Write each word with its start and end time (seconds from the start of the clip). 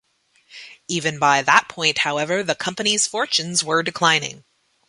Even 0.87 1.19
by 1.19 1.43
that 1.43 1.69
point, 1.69 1.99
however, 1.99 2.41
the 2.41 2.55
company's 2.55 3.05
fortunes 3.05 3.63
were 3.63 3.83
declining. 3.83 4.43